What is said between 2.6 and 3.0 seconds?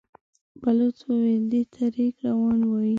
وايي.